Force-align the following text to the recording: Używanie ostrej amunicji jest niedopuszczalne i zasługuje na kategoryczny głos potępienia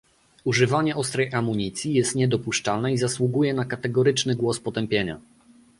Używanie 0.43 0.95
ostrej 0.95 1.33
amunicji 1.33 1.93
jest 1.93 2.15
niedopuszczalne 2.15 2.93
i 2.93 2.97
zasługuje 2.97 3.53
na 3.53 3.65
kategoryczny 3.65 4.35
głos 4.35 4.59
potępienia 4.59 5.19